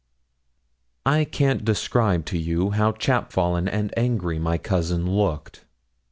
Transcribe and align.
I 1.05 1.25
can't 1.25 1.63
describe 1.63 2.25
to 2.25 2.37
you 2.39 2.71
how 2.71 2.91
chapfallen 2.93 3.67
and 3.67 3.93
angry 3.95 4.39
my 4.39 4.57
cousin 4.57 5.05
looked. 5.05 5.65